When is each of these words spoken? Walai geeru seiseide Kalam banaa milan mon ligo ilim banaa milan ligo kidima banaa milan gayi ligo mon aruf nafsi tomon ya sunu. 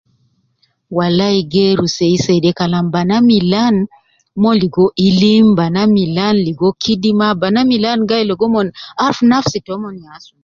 Walai 0.97 1.37
geeru 1.53 1.85
seiseide 1.97 2.49
Kalam 2.59 2.85
banaa 2.93 3.25
milan 3.29 3.75
mon 4.41 4.55
ligo 4.61 4.85
ilim 5.07 5.45
banaa 5.57 5.91
milan 5.97 6.35
ligo 6.47 6.69
kidima 6.83 7.27
banaa 7.41 7.69
milan 7.71 7.99
gayi 8.09 8.23
ligo 8.29 8.45
mon 8.53 8.67
aruf 9.05 9.19
nafsi 9.31 9.57
tomon 9.67 9.95
ya 10.03 10.13
sunu. 10.23 10.39